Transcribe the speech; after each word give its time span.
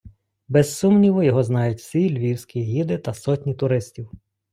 Без 0.47 0.75
сумніву, 0.77 1.23
його 1.23 1.43
знають 1.43 1.77
всі 1.79 2.17
львівські 2.17 2.61
гіди 2.61 2.97
та 2.97 3.13
сотні 3.13 3.53
туристів. 3.53 4.09